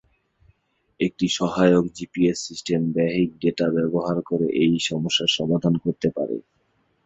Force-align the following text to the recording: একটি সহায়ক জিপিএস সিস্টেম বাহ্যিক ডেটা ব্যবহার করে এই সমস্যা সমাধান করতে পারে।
একটি 0.99 1.25
সহায়ক 1.37 1.85
জিপিএস 1.95 2.37
সিস্টেম 2.47 2.81
বাহ্যিক 2.95 3.29
ডেটা 3.41 3.67
ব্যবহার 3.75 4.17
করে 4.29 4.47
এই 4.63 4.73
সমস্যা 4.89 5.25
সমাধান 5.37 5.73
করতে 5.83 6.07
পারে। 6.17 6.37